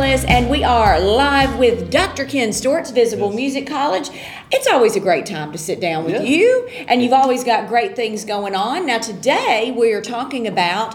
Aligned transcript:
And 0.00 0.48
we 0.48 0.64
are 0.64 0.98
live 0.98 1.58
with 1.58 1.90
Dr. 1.90 2.24
Ken 2.24 2.52
Steorts, 2.54 2.90
Visible 2.90 3.28
Yes. 3.28 3.36
Music 3.36 3.66
College. 3.66 4.08
It's 4.50 4.66
always 4.66 4.96
a 4.96 5.00
great 5.00 5.26
time 5.26 5.52
to 5.52 5.58
sit 5.58 5.78
down 5.78 6.06
with 6.06 6.14
Yeah. 6.14 6.22
you, 6.22 6.68
and 6.88 7.02
you've 7.02 7.12
always 7.12 7.44
got 7.44 7.68
great 7.68 7.96
things 7.96 8.24
going 8.24 8.54
on. 8.54 8.86
Now, 8.86 8.96
today 8.96 9.74
we 9.76 9.92
are 9.92 10.00
talking 10.00 10.46
about 10.46 10.94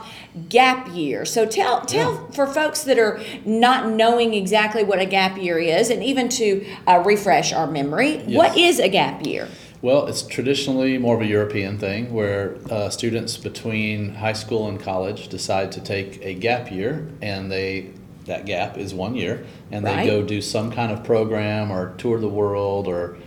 gap 0.50 0.90
year. 0.96 1.24
So 1.24 1.46
tell 1.46 1.82
tell 1.82 2.14
Yeah. 2.14 2.20
for 2.34 2.48
folks 2.48 2.82
that 2.86 2.98
are 2.98 3.20
not 3.46 3.92
knowing 3.92 4.34
exactly 4.34 4.84
what 4.84 4.98
a 5.00 5.06
gap 5.06 5.38
year 5.40 5.60
is, 5.60 5.92
and 5.92 6.04
even 6.04 6.28
to 6.30 6.66
uh, 6.88 7.04
refresh 7.06 7.54
our 7.54 7.68
memory, 7.68 8.22
what 8.26 8.58
is 8.58 8.80
a 8.80 8.90
gap 8.90 9.24
year? 9.24 9.48
Well, 9.84 10.08
it's 10.08 10.24
traditionally 10.24 10.98
more 10.98 11.14
of 11.16 11.22
a 11.22 11.28
European 11.28 11.78
thing 11.78 12.12
where 12.12 12.56
uh, 12.72 12.90
students 12.90 13.38
between 13.38 14.16
high 14.16 14.34
school 14.34 14.68
and 14.68 14.80
college 14.80 15.28
decide 15.28 15.72
to 15.74 15.80
take 15.80 16.20
a 16.26 16.34
gap 16.34 16.72
year, 16.72 17.08
and 17.22 17.52
they 17.52 17.92
that 18.26 18.46
gap 18.46 18.78
is 18.78 18.94
one 18.94 19.16
year, 19.16 19.46
and 19.72 19.86
they 19.86 19.92
Right. 19.94 20.08
go 20.08 20.22
do 20.24 20.42
some 20.42 20.72
kind 20.72 20.92
of 20.92 21.04
program 21.04 21.72
or 21.72 21.94
tour 21.98 22.20
the 22.20 22.28
world 22.28 22.88
or 22.88 23.18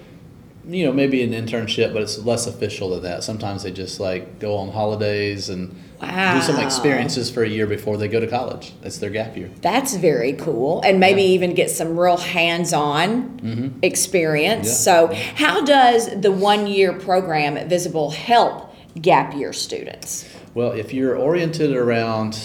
you 0.69 0.85
know 0.85 0.93
maybe 0.93 1.23
an 1.23 1.31
internship, 1.33 1.95
but 1.95 2.03
it's 2.03 2.19
less 2.27 2.47
official 2.47 2.91
than 2.91 3.03
that. 3.03 3.25
Sometimes 3.25 3.63
they 3.63 3.71
just 3.71 3.99
like 4.01 4.39
go 4.39 4.55
on 4.57 4.71
holidays 4.71 5.49
and 5.49 5.71
do 5.71 6.41
some 6.43 6.57
Wow. 6.57 6.63
experiences 6.65 7.31
for 7.31 7.43
a 7.43 7.49
year 7.49 7.67
before 7.67 7.97
they 7.97 8.07
go 8.07 8.21
to 8.21 8.27
college. 8.27 8.73
It's 8.85 8.99
their 8.99 9.09
gap 9.11 9.35
year. 9.37 9.49
That's 9.63 9.97
very 9.97 10.35
cool, 10.35 10.83
and 10.85 11.01
maybe 11.01 11.23
even 11.23 11.55
get 11.55 11.71
some 11.71 11.99
real 11.99 12.19
hands-on 12.19 13.79
experience. 13.83 14.69
Mm-hmm. 14.87 15.11
Yeah. 15.11 15.15
So, 15.15 15.35
how 15.37 15.65
does 15.65 16.21
the 16.21 16.31
one-year 16.33 16.93
program 16.95 17.57
at 17.57 17.69
Visible 17.69 18.11
help 18.11 18.75
gap 19.01 19.35
year 19.35 19.53
students? 19.53 20.27
Well, 20.55 20.73
if 20.73 20.93
you're 20.93 21.17
oriented 21.17 21.73
around 21.75 22.39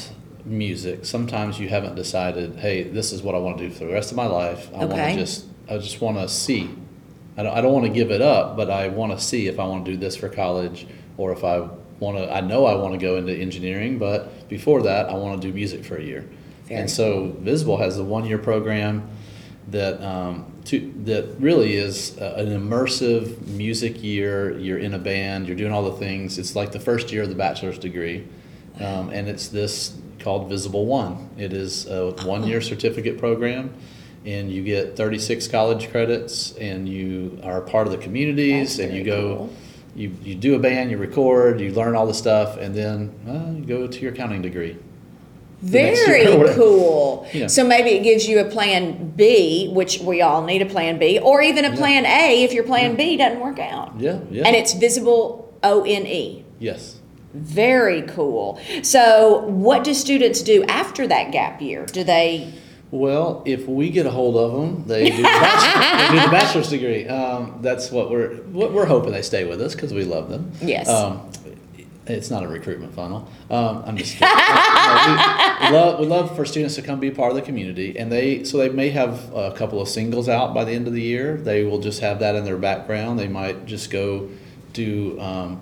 music, 0.46 1.06
sometimes 1.06 1.60
you 1.60 1.70
haven't 1.70 1.96
decided, 1.96 2.56
hey, 2.58 2.84
this 2.84 3.12
is 3.12 3.22
what 3.22 3.36
I 3.36 3.38
want 3.38 3.58
to 3.60 3.68
do 3.70 3.74
for 3.74 3.86
the 3.86 3.94
rest 3.94 4.12
of 4.12 4.18
my 4.18 4.26
life. 4.26 4.70
I 4.74 4.80
want 4.80 4.92
Okay. 4.94 5.14
to 5.14 5.20
just, 5.20 5.46
I 5.70 5.78
just 5.78 6.02
want 6.02 6.18
to 6.18 6.28
see. 6.28 6.70
I 7.38 7.44
don't, 7.44 7.58
I 7.58 7.62
don't 7.62 7.74
want 7.74 7.86
to 7.86 7.92
give 7.92 8.12
it 8.12 8.22
up, 8.22 8.56
but 8.58 8.70
I 8.70 8.90
want 8.90 9.18
to 9.18 9.24
see 9.24 9.48
if 9.48 9.60
I 9.60 9.66
want 9.66 9.86
to 9.86 9.92
do 9.92 9.98
this 9.98 10.16
for 10.16 10.30
college 10.30 10.86
or 11.18 11.32
if 11.32 11.44
I 11.44 11.68
want 12.00 12.18
to, 12.18 12.32
I 12.34 12.42
know 12.42 12.66
I 12.66 12.76
want 12.76 12.94
to 12.94 13.00
go 13.00 13.16
into 13.18 13.34
engineering, 13.34 13.98
but 13.98 14.50
before 14.50 14.82
that, 14.84 15.08
I 15.10 15.14
want 15.14 15.42
to 15.42 15.48
do 15.48 15.54
music 15.54 15.86
for 15.86 15.96
a 15.96 16.04
year. 16.04 16.28
Very 16.66 16.82
and 16.82 16.90
so 16.90 17.36
Visible 17.40 17.78
has 17.78 17.98
a 17.98 18.04
one 18.04 18.26
year 18.26 18.38
program 18.38 19.08
that 19.70 20.02
um, 20.04 20.52
to, 20.66 20.94
that 21.06 21.36
really 21.40 21.76
is 21.76 22.18
a- 22.18 22.36
an 22.36 22.48
immersive 22.48 23.48
music 23.48 24.04
year. 24.04 24.58
You're 24.60 24.78
in 24.78 24.94
a 24.94 25.00
band, 25.00 25.48
you're 25.48 25.56
doing 25.58 25.72
all 25.72 25.84
the 25.90 25.98
things. 25.98 26.38
It's 26.38 26.56
like 26.56 26.72
the 26.72 26.80
first 26.80 27.12
year 27.12 27.24
of 27.24 27.30
the 27.30 27.36
bachelor's 27.36 27.78
degree, 27.80 28.26
um, 28.80 29.10
and 29.10 29.28
it's 29.30 29.48
this 29.48 29.96
called 30.24 30.50
Visible 30.50 30.86
One. 30.86 31.30
It 31.38 31.54
is 31.54 31.86
a 31.88 32.12
one 32.26 32.44
year 32.48 32.62
certificate 32.62 33.18
program. 33.18 33.74
And 34.26 34.50
you 34.50 34.64
get 34.64 34.96
36 34.96 35.50
college 35.50 35.92
credits, 35.92 36.54
and 36.56 36.88
you 36.88 37.40
are 37.44 37.58
a 37.58 37.62
part 37.62 37.88
of 37.88 37.92
the 37.92 38.00
communities, 38.00 38.78
That's 38.78 38.88
and 38.90 38.98
you 38.98 39.04
very 39.04 39.18
go, 39.22 39.36
cool. 39.36 39.50
you, 39.98 40.16
you 40.24 40.36
do 40.36 40.56
a 40.56 40.60
band, 40.60 40.92
you 40.92 40.98
record, 40.98 41.60
you 41.60 41.74
learn 41.74 41.94
all 41.94 42.08
the 42.08 42.14
stuff, 42.14 42.56
and 42.58 42.74
then 42.74 43.14
uh, 43.28 43.52
you 43.60 43.66
go 43.66 43.86
to 43.86 44.00
your 44.00 44.14
accounting 44.14 44.42
degree. 44.42 44.78
next 45.62 46.08
year 46.08 46.08
Very 46.08 46.28
or 46.34 46.38
whatever. 46.38 46.58
cool. 46.58 47.28
Yeah. 47.34 47.48
So 47.48 47.68
maybe 47.68 47.90
it 47.90 48.04
gives 48.04 48.26
you 48.26 48.40
a 48.40 48.46
plan 48.46 49.10
B, 49.12 49.68
which 49.74 50.00
we 50.00 50.22
all 50.22 50.42
need 50.46 50.62
a 50.62 50.68
plan 50.68 51.00
B, 51.00 51.20
or 51.20 51.42
even 51.42 51.66
a 51.66 51.76
plan 51.76 52.06
A 52.06 52.46
if 52.46 52.54
your 52.54 52.64
plan. 52.64 52.96
B 52.96 53.18
doesn't 53.18 53.42
work 53.42 53.60
out. 53.60 54.00
Yeah, 54.00 54.20
yeah. 54.32 54.44
And 54.48 54.56
it's 54.56 54.74
Visible 54.74 55.54
O 55.64 55.84
N 55.84 56.08
E. 56.08 56.46
yes. 56.60 57.02
Very 57.34 58.04
cool. 58.04 58.60
So, 58.84 59.40
what 59.46 59.84
do 59.84 59.94
students 59.94 60.42
do 60.42 60.64
after 60.66 61.08
that 61.08 61.32
gap 61.32 61.62
year? 61.62 61.86
Do 61.86 62.04
they? 62.04 62.54
Well, 62.92 63.42
if 63.46 63.68
we 63.68 63.90
get 63.90 64.06
a 64.06 64.12
hold 64.12 64.38
of 64.38 64.52
them, 64.52 64.88
they 64.88 65.10
do 65.10 65.18
the, 65.18 65.24
bachelor, 65.24 65.82
they 65.98 66.20
do 66.20 66.26
the 66.26 66.32
bachelor's 66.32 66.70
degree. 66.70 67.08
Um, 67.08 67.58
that's 67.62 67.90
what 67.90 68.12
we're 68.12 68.36
what 68.44 68.72
we're 68.72 68.86
hoping 68.86 69.14
they 69.14 69.24
stay 69.24 69.46
with 69.46 69.60
us 69.62 69.74
because 69.74 69.92
we 69.92 70.04
love 70.04 70.30
them. 70.30 70.52
Yes. 70.62 70.88
Um, 70.88 71.28
it's 72.06 72.30
not 72.30 72.44
a 72.44 72.48
recruitment 72.48 72.94
funnel. 72.94 73.28
Um, 73.50 73.82
I'm 73.86 73.98
just 73.98 74.18
kidding. 74.18 74.36
No, 74.36 75.08
we, 75.08 75.66
we 75.66 75.76
love, 75.76 76.00
we 76.02 76.06
love 76.06 76.36
for 76.36 76.46
students 76.46 76.76
to 76.76 76.82
come 76.82 77.00
be 77.00 77.10
part 77.10 77.32
of 77.32 77.36
the 77.36 77.42
community, 77.42 77.98
and 77.98 78.12
they 78.12 78.44
so 78.44 78.58
they 78.58 78.70
may 78.70 78.90
have 78.90 79.34
a 79.34 79.54
couple 79.54 79.82
of 79.82 79.88
singles 79.88 80.30
out 80.30 80.54
by 80.54 80.64
the 80.64 80.74
end 80.74 80.86
of 80.86 80.94
the 80.94 81.02
year. 81.02 81.38
They 81.38 81.64
will 81.64 81.80
just 81.80 82.02
have 82.02 82.20
that 82.20 82.36
in 82.36 82.44
their 82.44 82.58
background. 82.58 83.18
They 83.18 83.28
might 83.28 83.66
just 83.66 83.90
go 83.90 84.30
do. 84.74 85.20
Um, 85.20 85.62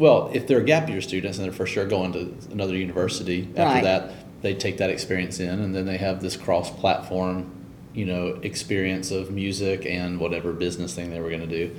well, 0.00 0.30
if 0.32 0.46
they're 0.46 0.62
gap 0.62 0.88
year 0.88 1.00
students 1.02 1.36
and 1.38 1.44
they're 1.44 1.52
for 1.52 1.66
sure 1.66 1.86
going 1.86 2.12
to 2.14 2.34
another 2.50 2.74
university 2.74 3.42
after 3.54 3.62
Right. 3.76 3.84
that, 3.84 4.10
they 4.42 4.54
take 4.54 4.78
that 4.78 4.88
experience 4.90 5.38
in, 5.38 5.60
and 5.60 5.74
then 5.74 5.84
they 5.84 5.98
have 5.98 6.22
this 6.22 6.36
cross-platform, 6.36 7.50
you 7.94 8.06
know, 8.06 8.38
experience 8.42 9.10
of 9.10 9.30
music 9.30 9.84
and 9.84 10.18
whatever 10.18 10.52
business 10.52 10.94
thing 10.94 11.10
they 11.10 11.20
were 11.20 11.28
going 11.28 11.46
to 11.46 11.46
do. 11.46 11.70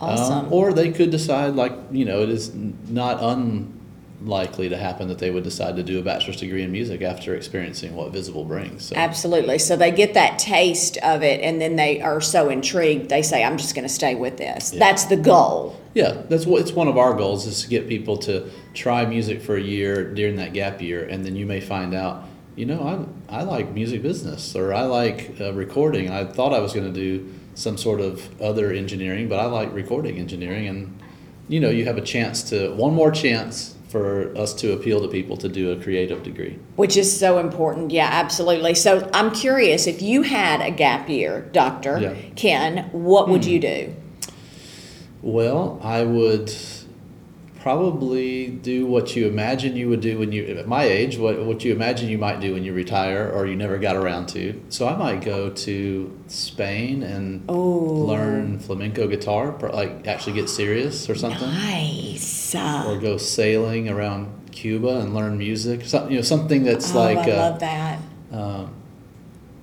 Um, 0.00 0.08
Awesome. 0.10 0.52
or 0.52 0.72
they 0.74 0.90
could 0.90 1.10
decide, 1.10 1.54
like 1.54 1.72
you 1.90 2.04
know, 2.04 2.20
it 2.22 2.28
is 2.28 2.50
n- 2.50 2.74
not 2.90 3.20
unlikely 4.20 4.68
to 4.68 4.76
happen 4.76 5.08
that 5.08 5.18
they 5.18 5.30
would 5.30 5.44
decide 5.44 5.76
to 5.76 5.82
do 5.82 5.98
a 5.98 6.02
bachelor's 6.02 6.38
degree 6.38 6.62
in 6.62 6.72
music 6.72 7.02
after 7.02 7.34
experiencing 7.34 7.94
what 7.94 8.12
Visible 8.12 8.44
brings. 8.44 8.86
So, 8.86 8.96
Absolutely. 8.96 9.58
So 9.58 9.76
they 9.76 9.90
get 9.90 10.14
that 10.14 10.38
taste 10.38 10.96
of 10.98 11.22
it, 11.22 11.40
and 11.40 11.60
then 11.60 11.76
they 11.76 12.00
are 12.00 12.20
so 12.20 12.48
intrigued, 12.48 13.08
they 13.08 13.22
say, 13.22 13.44
I'm 13.44 13.58
just 13.58 13.74
going 13.74 13.86
to 13.86 13.92
stay 13.92 14.14
with 14.14 14.36
this. 14.36 14.72
Yeah. 14.72 14.78
That's 14.78 15.04
the 15.04 15.16
goal. 15.16 15.80
Yeah, 15.94 16.22
that's 16.28 16.46
what 16.46 16.60
it's 16.60 16.72
one 16.72 16.88
of 16.88 16.98
our 16.98 17.14
goals 17.14 17.46
is 17.46 17.62
to 17.62 17.68
get 17.68 17.88
people 17.88 18.16
to 18.18 18.50
try 18.72 19.04
music 19.04 19.40
for 19.40 19.56
a 19.56 19.62
year 19.62 20.12
during 20.12 20.36
that 20.36 20.52
gap 20.52 20.82
year, 20.82 21.04
and 21.04 21.24
then 21.24 21.36
you 21.36 21.46
may 21.46 21.60
find 21.60 21.94
out, 21.94 22.24
you 22.56 22.66
know, 22.66 23.08
I 23.30 23.40
I 23.40 23.42
like 23.42 23.70
music 23.72 24.02
business 24.02 24.56
or 24.56 24.74
I 24.74 24.84
like 24.84 25.36
uh, 25.40 25.52
recording. 25.52 26.10
I 26.10 26.24
thought 26.24 26.52
I 26.52 26.60
was 26.60 26.72
going 26.72 26.92
to 26.92 27.00
do 27.00 27.32
some 27.54 27.76
sort 27.76 28.00
of 28.00 28.40
other 28.40 28.72
engineering, 28.72 29.28
but 29.28 29.38
I 29.38 29.46
like 29.46 29.72
recording 29.72 30.18
engineering, 30.18 30.66
and 30.66 30.98
you 31.48 31.60
know, 31.60 31.70
you 31.70 31.84
have 31.84 31.98
a 31.98 32.02
chance 32.02 32.42
to 32.50 32.74
one 32.74 32.94
more 32.94 33.10
chance 33.10 33.74
for 33.88 34.36
us 34.36 34.52
to 34.54 34.72
appeal 34.72 35.00
to 35.00 35.08
people 35.08 35.36
to 35.36 35.48
do 35.48 35.70
a 35.70 35.76
creative 35.80 36.22
degree. 36.24 36.58
Which 36.74 36.96
is 36.96 37.16
so 37.16 37.38
important. 37.38 37.92
Yeah, 37.92 38.08
absolutely. 38.10 38.74
So 38.74 39.08
I'm 39.14 39.30
curious 39.30 39.86
if 39.86 40.02
you 40.02 40.22
had 40.22 40.60
a 40.60 40.72
gap 40.72 41.08
year, 41.08 41.48
Doctor 41.52 42.00
Yeah. 42.00 42.14
Hmm. 42.14 42.34
Ken, 42.34 42.88
what 42.90 43.28
would 43.28 43.44
you 43.44 43.60
do? 43.60 43.94
Well, 45.22 45.78
I 45.82 46.02
would 46.02 46.52
probably 47.64 48.46
do 48.48 48.84
what 48.84 49.16
you 49.16 49.26
imagine 49.26 49.74
you 49.74 49.88
would 49.88 50.02
do 50.02 50.18
when 50.18 50.30
you 50.32 50.44
at 50.44 50.68
my 50.68 50.84
age 50.84 51.16
what 51.16 51.42
what 51.46 51.64
you 51.64 51.72
imagine 51.72 52.10
you 52.10 52.18
might 52.18 52.38
do 52.38 52.52
when 52.52 52.62
you 52.62 52.74
retire 52.74 53.32
or 53.34 53.46
you 53.46 53.56
never 53.56 53.78
got 53.78 53.96
around 53.96 54.26
to 54.26 54.60
so 54.68 54.86
i 54.86 54.94
might 54.94 55.22
go 55.24 55.48
to 55.48 56.14
spain 56.28 57.02
and 57.02 57.42
Ooh. 57.50 58.04
learn 58.04 58.58
flamenco 58.58 59.08
guitar 59.08 59.56
like 59.72 60.06
actually 60.06 60.34
get 60.34 60.50
serious 60.50 61.08
or 61.08 61.14
something 61.14 61.48
Nice. 61.48 62.54
or 62.54 62.98
go 62.98 63.16
sailing 63.16 63.88
around 63.88 64.28
cuba 64.52 64.98
and 65.00 65.14
learn 65.14 65.38
music 65.38 65.86
something 65.86 66.10
you 66.10 66.18
know 66.18 66.22
something 66.22 66.64
that's 66.64 66.94
oh, 66.94 66.98
like 67.00 67.16
I 67.16 67.30
uh, 67.30 67.36
love 67.50 67.60
that. 67.60 67.98
um, 68.30 68.74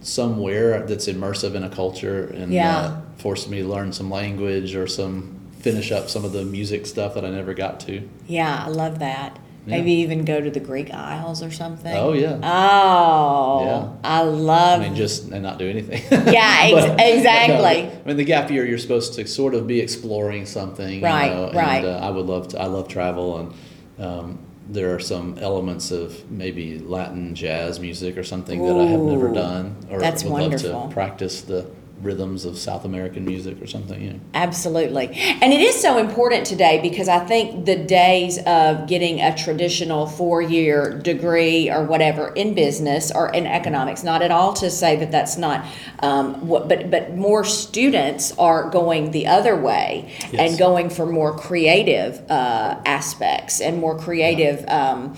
somewhere 0.02 0.88
that's 0.88 1.08
immersive 1.08 1.54
in 1.54 1.64
a 1.64 1.70
culture 1.70 2.26
and 2.34 2.52
Yeah. 2.52 2.78
uh, 2.80 3.02
forced 3.18 3.48
me 3.48 3.62
to 3.62 3.68
learn 3.68 3.94
some 3.94 4.10
language 4.10 4.74
or 4.76 4.88
some 4.88 5.38
finish 5.62 5.92
up 5.92 6.10
some 6.10 6.26
of 6.26 6.32
the 6.34 6.44
music 6.44 6.86
stuff 6.86 7.14
that 7.16 7.24
I 7.26 7.30
never 7.30 7.54
got 7.54 7.80
to. 7.82 8.08
Yeah, 8.28 8.64
I 8.66 8.70
love 8.70 9.00
that. 9.00 9.38
Yeah. 9.68 9.78
Maybe 9.78 9.92
even 9.94 10.26
go 10.26 10.42
to 10.42 10.50
the 10.50 10.60
Greek 10.60 10.92
Isles 10.92 11.44
or 11.44 11.52
something. 11.52 11.96
Oh 11.96 12.14
yeah. 12.14 12.40
Oh, 12.42 13.64
Yeah. 13.64 13.94
I 14.04 14.24
love 14.24 14.82
I 14.82 14.86
mean, 14.86 14.96
just 14.96 15.30
and 15.30 15.44
not 15.44 15.60
do 15.60 15.70
anything. 15.70 16.02
Yeah, 16.34 16.60
ex- 16.64 16.74
But- 16.74 16.88
but 16.88 16.98
no, 16.98 17.06
exactly. 17.14 17.92
I 17.92 18.08
mean, 18.08 18.18
the 18.18 18.24
gap 18.24 18.50
year, 18.50 18.66
you're 18.66 18.80
supposed 18.80 19.14
to 19.14 19.28
sort 19.28 19.54
of 19.54 19.68
be 19.68 19.80
exploring 19.80 20.46
something. 20.48 21.00
you 21.00 21.04
Right, 21.06 21.32
know, 21.32 21.52
right. 21.54 21.86
And 21.86 21.88
uh, 21.96 22.00
I 22.08 22.10
would 22.10 22.26
love 22.26 22.48
to. 22.50 22.60
I 22.62 22.66
love 22.66 22.88
travel, 22.88 23.38
and 23.38 23.54
um, 24.04 24.40
there 24.68 24.96
are 24.96 25.00
some 25.00 25.38
elements 25.38 25.92
of 25.92 26.30
maybe 26.32 26.80
Latin 26.80 27.36
jazz 27.36 27.80
music 27.80 28.18
or 28.18 28.24
something 28.24 28.66
that 28.66 28.76
I 28.76 28.86
have 28.86 29.00
never 29.02 29.32
done, 29.32 29.76
or 29.92 30.00
that's 30.00 30.24
would 30.24 30.32
wonderful. 30.34 30.72
love 30.72 30.90
to 30.90 30.94
practice 30.94 31.42
the 31.42 31.70
rhythms 32.02 32.46
of 32.46 32.58
South 32.58 32.86
American 32.86 33.26
music 33.26 33.62
or 33.62 33.68
something. 33.68 34.02
You 34.02 34.14
know. 34.14 34.20
Absolutely. 34.34 35.08
And 35.42 35.54
it 35.54 35.62
is 35.62 35.80
so 35.80 35.98
important 35.98 36.46
today 36.46 36.80
because 36.82 37.08
I 37.08 37.20
think 37.20 37.66
the 37.66 37.76
days 37.76 38.38
of 38.46 38.88
getting 38.88 39.22
a 39.22 39.36
traditional 39.36 40.08
four 40.08 40.42
year 40.42 40.98
degree 41.00 41.70
or 41.70 41.84
whatever 41.86 42.30
in 42.34 42.54
business 42.54 43.12
or 43.12 43.32
in 43.32 43.46
economics, 43.46 44.04
not 44.04 44.22
at 44.22 44.32
all 44.32 44.54
to 44.54 44.70
say 44.70 44.96
that 44.98 45.12
that's 45.12 45.38
not, 45.38 45.66
um, 46.00 46.48
what, 46.48 46.68
but, 46.68 46.90
but 46.90 47.16
more 47.16 47.44
students 47.44 48.38
are 48.38 48.70
going 48.70 49.12
the 49.12 49.28
other 49.28 49.56
way 49.56 50.14
and 50.38 50.58
going 50.58 50.90
for 50.90 51.06
more 51.06 51.38
creative 51.38 52.20
uh, 52.30 52.82
aspects 52.86 53.62
and 53.62 53.80
more 53.80 53.98
creative 53.98 54.66
um, 54.68 55.16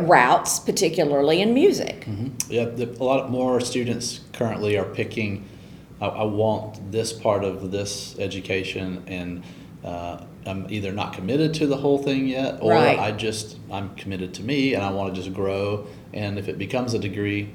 routes, 0.00 0.58
particularly 0.60 1.40
in 1.40 1.54
music. 1.54 2.06
Yeah, 2.48 2.66
the, 2.66 2.90
a 3.00 3.04
lot 3.04 3.30
more 3.30 3.60
students 3.60 4.20
currently 4.32 4.76
are 4.76 4.84
picking. 4.84 5.48
I, 6.02 6.06
I 6.08 6.24
want 6.24 6.90
this 6.90 7.12
part 7.12 7.44
of 7.44 7.70
this 7.70 8.18
education, 8.18 9.04
and 9.06 9.44
uh, 9.84 10.24
I'm 10.44 10.66
either 10.68 10.92
not 10.92 11.12
committed 11.12 11.54
to 11.54 11.66
the 11.66 11.76
whole 11.76 11.98
thing 11.98 12.26
yet, 12.26 12.58
or 12.60 12.72
Right. 12.72 12.98
I 12.98 13.12
just 13.12 13.56
I'm 13.70 13.94
committed 13.94 14.34
to 14.34 14.42
me, 14.42 14.74
and 14.74 14.82
I 14.82 14.90
want 14.90 15.14
to 15.14 15.20
just 15.20 15.32
grow. 15.34 15.86
And 16.12 16.38
if 16.38 16.48
it 16.48 16.58
becomes 16.58 16.94
a 16.94 16.98
degree, 16.98 17.54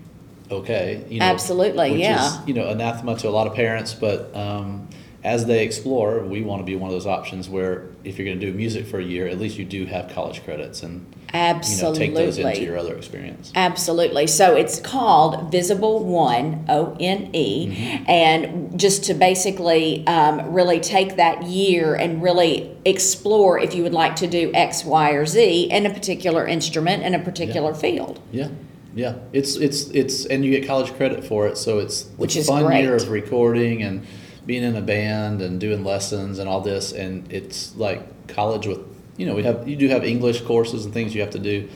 okay. 0.49 1.05
You 1.09 1.19
know, 1.19 1.25
Absolutely, 1.25 1.99
yeah. 1.99 2.41
Is, 2.41 2.47
you 2.47 2.53
know, 2.53 2.67
anathema 2.69 3.17
to 3.17 3.27
a 3.27 3.29
lot 3.29 3.47
of 3.47 3.53
parents, 3.53 3.93
but 3.93 4.35
um, 4.35 4.87
as 5.23 5.45
they 5.45 5.65
explore, 5.65 6.23
we 6.23 6.41
want 6.41 6.61
to 6.61 6.65
be 6.65 6.75
one 6.75 6.89
of 6.89 6.93
those 6.93 7.05
options 7.07 7.49
where 7.49 7.89
if 8.05 8.17
you're 8.17 8.25
going 8.25 8.39
to 8.39 8.45
do 8.45 8.53
music 8.53 8.87
for 8.87 8.99
a 8.99 9.03
year, 9.03 9.27
at 9.27 9.37
least 9.39 9.57
you 9.57 9.65
do 9.65 9.85
have 9.85 10.09
college 10.09 10.43
credits 10.45 10.83
and 10.83 11.05
you 11.33 11.81
know 11.81 11.93
take 11.93 12.13
those 12.15 12.37
into 12.37 12.47
Absolutely. 12.49 12.65
your 12.65 12.77
other 12.77 12.95
experience. 12.95 13.51
Absolutely. 13.55 14.27
So 14.27 14.55
it's 14.55 14.79
called 14.79 15.51
Visible 15.51 16.03
One, 16.03 16.65
O 16.69 16.95
N 16.99 17.29
E, 17.33 17.67
Mm-hmm. 17.67 18.09
and 18.09 18.79
just 18.79 19.03
to 19.05 19.13
basically 19.13 20.05
um, 20.07 20.53
really 20.53 20.79
take 20.79 21.15
that 21.17 21.43
year 21.43 21.95
and 21.95 22.21
really 22.23 22.75
explore 22.85 23.59
if 23.59 23.73
you 23.75 23.83
would 23.83 23.93
like 23.93 24.15
to 24.17 24.27
do 24.27 24.51
X, 24.53 24.85
Y, 24.85 25.11
or 25.11 25.25
Z 25.25 25.69
in 25.71 25.85
a 25.85 25.93
particular 25.93 26.47
instrument 26.47 27.03
in 27.03 27.13
a 27.13 27.19
particular 27.19 27.73
field. 27.73 28.21
Yeah, 28.31 28.49
yeah. 28.95 29.15
It's 29.33 29.55
it's 29.57 29.89
it's 29.89 30.25
and 30.25 30.45
you 30.45 30.51
get 30.51 30.67
college 30.67 30.93
credit 30.93 31.23
for 31.25 31.47
it, 31.47 31.57
so 31.57 31.79
it's 31.79 32.05
Which 32.17 32.35
is 32.35 32.47
fun 32.47 32.71
year 32.71 32.95
of 32.95 33.09
recording 33.09 33.83
and 33.83 34.05
being 34.45 34.63
in 34.63 34.75
a 34.77 34.81
band 34.81 35.41
and 35.41 35.59
doing 35.59 35.83
lessons 35.83 36.39
and 36.39 36.47
all 36.47 36.61
this, 36.61 36.93
and 36.93 37.29
it's 37.31 37.75
like 37.75 38.27
college 38.29 38.65
with 38.65 38.79
you 39.17 39.25
know 39.25 39.35
we 39.35 39.43
have 39.43 39.67
you 39.67 39.75
do 39.75 39.87
have 39.89 40.03
English 40.03 40.41
courses 40.41 40.85
and 40.85 40.93
things 40.93 41.13
you 41.13 41.21
have 41.21 41.31
to 41.31 41.39
do. 41.39 41.67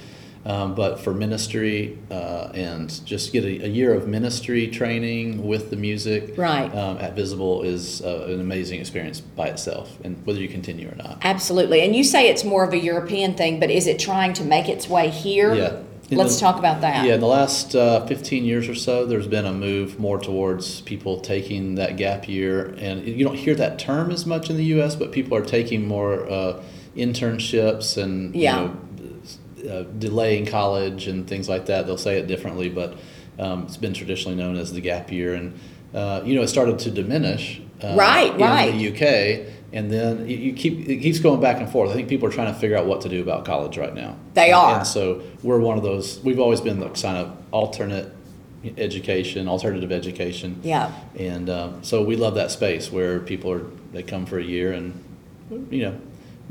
Um, 0.44 0.74
but 0.74 1.00
for 1.00 1.14
ministry 1.14 2.00
uh, 2.10 2.50
and 2.56 2.90
just 3.06 3.32
get 3.32 3.44
a, 3.44 3.66
a 3.66 3.68
year 3.68 3.94
of 3.94 4.08
ministry 4.08 4.68
training 4.70 5.46
with 5.46 5.70
the 5.70 5.76
music 5.76 6.36
Right. 6.36 6.66
um, 6.76 6.98
at 6.98 7.16
Visible 7.16 7.62
is 7.62 8.02
uh, 8.02 8.26
an 8.28 8.42
amazing 8.42 8.80
experience 8.80 9.22
by 9.22 9.50
itself, 9.50 9.96
and 10.04 10.26
whether 10.26 10.40
you 10.40 10.48
continue 10.48 10.90
or 10.92 10.96
not. 10.96 11.20
Absolutely. 11.22 11.82
And 11.84 11.96
you 11.96 12.04
say 12.04 12.28
it's 12.28 12.44
more 12.44 12.64
of 12.64 12.74
a 12.74 12.80
European 12.80 13.36
thing, 13.36 13.60
but 13.60 13.70
is 13.70 13.86
it 13.86 14.00
trying 14.00 14.34
to 14.34 14.44
make 14.44 14.68
its 14.68 14.90
way 14.90 15.10
here? 15.12 15.54
Yeah. 15.54 15.76
In 16.10 16.18
Let's 16.18 16.34
the- 16.34 16.42
talk 16.42 16.58
about 16.58 16.82
that. 16.82 17.06
Yeah, 17.06 17.14
in 17.14 17.20
the 17.22 17.28
last 17.28 17.76
uh, 17.76 18.04
15 18.08 18.44
years 18.44 18.68
or 18.68 18.74
so, 18.74 19.06
there's 19.06 19.28
been 19.28 19.46
a 19.46 19.54
move 19.54 20.00
more 20.00 20.18
towards 20.20 20.82
people 20.82 21.20
taking 21.22 21.76
that 21.76 21.98
gap 21.98 22.28
year. 22.28 22.74
And 22.80 23.06
you 23.08 23.24
don't 23.24 23.38
hear 23.38 23.54
that 23.56 23.78
term 23.78 24.10
as 24.10 24.26
much 24.26 24.50
in 24.50 24.58
the 24.58 24.66
U.S., 24.78 24.96
but 24.96 25.12
people 25.12 25.38
are 25.38 25.46
taking 25.46 25.86
more 25.88 26.28
uh, 26.28 26.64
internships 26.96 28.02
and 28.02 28.36
Yeah. 28.36 28.62
you 28.62 28.68
know, 28.68 29.72
uh, 29.72 29.84
delaying 30.00 30.46
college 30.46 31.08
and 31.08 31.28
things 31.28 31.48
like 31.48 31.68
that. 31.68 31.86
They'll 31.86 31.98
say 31.98 32.18
it 32.18 32.28
differently, 32.28 32.70
but 32.70 32.96
um, 33.40 33.64
it's 33.64 33.78
been 33.78 33.94
traditionally 33.94 34.36
known 34.38 34.56
as 34.58 34.74
the 34.74 34.82
gap 34.82 35.12
year. 35.12 35.34
And, 35.36 35.54
uh, 35.94 36.22
you 36.26 36.36
know, 36.36 36.42
it 36.42 36.48
started 36.48 36.80
to 36.80 36.92
diminish 36.92 37.62
uh, 37.84 37.96
Right, 37.96 38.34
in 38.34 38.40
right. 38.42 38.72
the 38.74 38.88
UK. 38.90 39.46
And 39.74 39.90
then 39.90 40.28
you- 40.28 40.54
keep 40.54 40.88
it 40.90 40.98
keeps 40.98 41.20
going 41.20 41.40
back 41.40 41.60
and 41.60 41.70
forth. 41.70 41.90
I 41.92 41.94
think 41.94 42.10
people 42.10 42.28
are 42.28 42.32
trying 42.32 42.54
to 42.54 42.60
figure 42.60 42.76
out 42.78 42.86
what 42.88 43.02
to 43.02 43.10
do 43.10 43.22
about 43.22 43.46
college 43.46 43.78
right 43.78 43.96
now. 43.96 44.18
They 44.34 44.52
are. 44.52 44.80
And 44.80 44.88
so 44.88 45.22
we're 45.44 45.60
one 45.60 45.78
of 45.78 45.84
those. 45.84 46.20
We've 46.24 46.40
always 46.40 46.60
been 46.62 46.80
the 46.80 46.90
kind 46.90 47.18
of 47.18 47.32
alternate 47.52 48.12
education, 48.78 49.48
alternative 49.48 49.92
education. 49.92 50.60
Yeah. 50.64 50.92
And 51.18 51.50
um, 51.50 51.80
so 51.84 52.04
we 52.04 52.16
love 52.16 52.36
that 52.36 52.52
space 52.52 52.92
where 52.92 53.20
people 53.20 53.52
are 53.52 53.62
they 53.94 54.04
come 54.04 54.26
for 54.26 54.38
a 54.40 54.44
year 54.44 54.72
and 54.74 54.94
you 55.70 55.82
know 55.84 55.96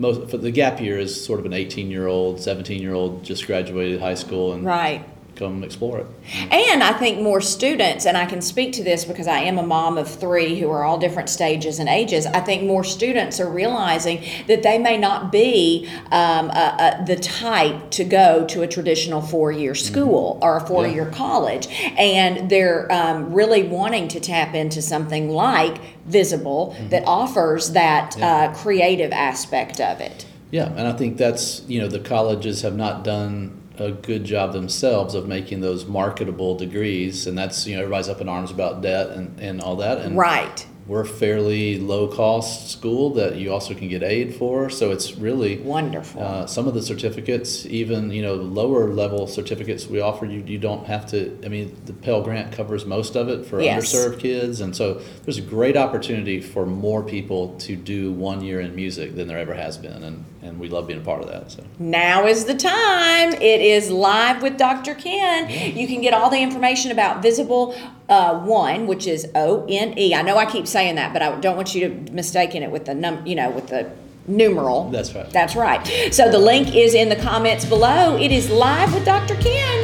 most 0.00 0.30
for 0.30 0.38
the 0.38 0.50
gap 0.50 0.80
year 0.80 0.98
is 0.98 1.24
sort 1.24 1.38
of 1.38 1.46
an 1.46 1.52
18 1.52 1.90
year 1.90 2.06
old, 2.06 2.40
17 2.40 2.80
year 2.80 2.94
old 2.94 3.22
just 3.22 3.46
graduated 3.46 4.00
high 4.00 4.14
school 4.14 4.52
and 4.52 4.64
Right. 4.64 5.04
Come 5.40 5.64
explore 5.64 5.98
it. 5.98 6.06
And 6.52 6.82
I 6.82 6.92
think 6.92 7.20
more 7.20 7.40
students, 7.40 8.04
and 8.04 8.16
I 8.16 8.26
can 8.26 8.42
speak 8.42 8.74
to 8.74 8.84
this 8.84 9.06
because 9.06 9.26
I 9.26 9.38
am 9.38 9.58
a 9.58 9.62
mom 9.62 9.96
of 9.96 10.06
three 10.06 10.60
who 10.60 10.70
are 10.70 10.84
all 10.84 10.98
different 10.98 11.30
stages 11.30 11.78
and 11.78 11.88
ages. 11.88 12.26
I 12.26 12.40
think 12.40 12.62
more 12.62 12.84
students 12.84 13.40
are 13.40 13.48
realizing 13.48 14.22
that 14.46 14.62
they 14.62 14.78
may 14.78 14.98
not 14.98 15.32
be 15.32 15.88
um, 16.12 16.50
uh, 16.50 16.52
uh, 16.52 17.04
the 17.06 17.16
type 17.16 17.90
to 17.92 18.04
go 18.04 18.46
to 18.48 18.62
a 18.62 18.68
traditional 18.68 19.22
four 19.22 19.50
year 19.50 19.74
school 19.74 20.38
or 20.42 20.58
a 20.58 20.66
four 20.66 20.86
year 20.86 21.10
college. 21.10 21.66
And 21.96 22.50
they're 22.50 22.92
um, 22.92 23.32
really 23.32 23.62
wanting 23.62 24.08
to 24.08 24.20
tap 24.20 24.54
into 24.54 24.82
something 24.82 25.30
like 25.30 25.80
Visible 26.06 26.76
that 26.88 27.04
offers 27.06 27.70
that 27.72 28.20
uh, 28.20 28.52
creative 28.54 29.12
aspect 29.12 29.80
of 29.80 30.00
it. 30.00 30.26
Yeah, 30.50 30.66
and 30.66 30.88
I 30.88 30.92
think 30.92 31.16
that's 31.16 31.62
you 31.68 31.80
know 31.80 31.86
the 31.86 32.00
colleges 32.00 32.62
have 32.62 32.74
not 32.74 33.04
done 33.04 33.59
a 33.80 33.90
good 33.90 34.24
job 34.24 34.52
themselves 34.52 35.14
of 35.14 35.26
making 35.26 35.60
those 35.60 35.86
marketable 35.86 36.54
degrees, 36.54 37.26
and 37.26 37.36
that's 37.36 37.66
you 37.66 37.74
know 37.74 37.82
everybody's 37.82 38.08
up 38.08 38.20
in 38.20 38.28
arms 38.28 38.50
about 38.50 38.82
debt 38.82 39.08
and, 39.10 39.40
and 39.40 39.60
all 39.60 39.76
that, 39.76 39.98
and 39.98 40.16
Right. 40.16 40.66
We're 40.90 41.02
a 41.02 41.06
fairly 41.06 41.78
low 41.78 42.08
cost 42.08 42.68
school 42.68 43.10
that 43.14 43.36
you 43.36 43.52
also 43.52 43.74
can 43.74 43.86
get 43.86 44.02
aid 44.02 44.34
for, 44.34 44.68
so 44.68 44.90
it's 44.90 45.14
really 45.14 45.58
Wonderful. 45.58 46.20
uh, 46.20 46.46
some 46.46 46.66
of 46.66 46.74
the 46.74 46.82
certificates, 46.82 47.64
even 47.66 48.10
you 48.10 48.22
know 48.22 48.34
lower 48.34 48.88
level 48.92 49.28
certificates 49.28 49.86
we 49.86 50.00
offer 50.00 50.26
you, 50.26 50.42
you 50.44 50.58
don't 50.58 50.84
have 50.86 51.06
to. 51.12 51.38
I 51.44 51.48
mean, 51.48 51.80
the 51.86 51.92
Pell 51.92 52.22
Grant 52.22 52.50
covers 52.50 52.86
most 52.86 53.14
of 53.14 53.28
it 53.28 53.46
for 53.46 53.62
Yes. 53.62 53.94
underserved 53.94 54.18
kids, 54.18 54.60
and 54.60 54.74
so 54.74 55.00
there's 55.24 55.38
a 55.38 55.42
great 55.42 55.76
opportunity 55.76 56.40
for 56.40 56.66
more 56.66 57.04
people 57.04 57.54
to 57.60 57.76
do 57.76 58.10
one 58.10 58.40
year 58.42 58.60
in 58.60 58.74
music 58.74 59.14
than 59.14 59.28
there 59.28 59.38
ever 59.38 59.54
has 59.54 59.78
been, 59.78 60.02
and 60.02 60.24
and 60.42 60.58
we 60.58 60.68
love 60.68 60.86
being 60.86 61.00
a 61.00 61.04
part 61.04 61.22
of 61.22 61.28
that. 61.28 61.52
So 61.52 61.62
Now 61.78 62.26
is 62.26 62.46
the 62.46 62.54
time. 62.54 63.34
It 63.34 63.60
is 63.60 63.90
live 63.90 64.42
with 64.42 64.56
Dr. 64.56 64.94
Ken. 64.94 65.48
You 65.76 65.86
can 65.86 66.00
get 66.00 66.14
all 66.14 66.30
the 66.30 66.40
information 66.40 66.90
about 66.90 67.22
Visible 67.22 67.76
uh, 68.08 68.40
One, 68.40 68.86
which 68.86 69.06
is 69.06 69.26
O 69.34 69.66
N 69.68 69.96
E. 69.98 70.14
I 70.14 70.22
know 70.22 70.36
I 70.36 70.46
keep 70.46 70.66
saying 70.80 70.94
that, 70.96 71.12
but 71.12 71.20
I 71.20 71.38
don't 71.40 71.56
want 71.56 71.74
you 71.74 71.88
to 71.88 72.12
mistaken 72.12 72.62
it 72.62 72.70
with 72.70 72.86
the 72.86 72.94
num, 72.94 73.26
you 73.26 73.34
know, 73.34 73.50
with 73.50 73.68
the 73.68 73.90
numeral. 74.26 74.90
That's 74.90 75.14
right. 75.14 75.30
That's 75.30 75.54
right. 75.54 76.14
So 76.14 76.30
the 76.30 76.38
link 76.38 76.74
is 76.74 76.94
in 76.94 77.10
the 77.10 77.16
comments 77.16 77.66
below. 77.66 78.16
It 78.16 78.32
is 78.32 78.50
live 78.50 78.94
with 78.94 79.04
Dr. 79.04 79.34
Ken. 79.36 79.79